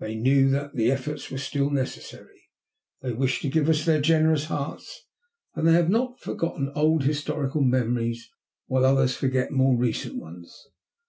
They 0.00 0.16
knew 0.16 0.50
that 0.50 0.72
efforts 0.74 1.30
were 1.30 1.38
still 1.38 1.70
necessary. 1.70 2.48
They 3.00 3.12
wished 3.12 3.42
to 3.42 3.48
give 3.48 3.68
us 3.68 3.84
their 3.84 4.00
generous 4.00 4.46
hearts, 4.46 5.06
and 5.54 5.68
they 5.68 5.72
have 5.74 5.88
not 5.88 6.18
forgotten 6.18 6.72
old 6.74 7.04
historical 7.04 7.60
memories 7.60 8.28
while 8.66 8.84
others 8.84 9.14
forget 9.14 9.52
more 9.52 9.76
recent 9.78 10.16
ones. 10.16 10.66